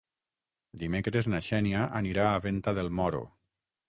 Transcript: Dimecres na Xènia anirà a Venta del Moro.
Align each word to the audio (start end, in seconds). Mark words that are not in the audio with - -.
Dimecres 0.83 1.27
na 1.33 1.41
Xènia 1.47 1.81
anirà 1.99 2.25
a 2.31 2.39
Venta 2.47 2.73
del 2.79 2.91
Moro. 3.01 3.23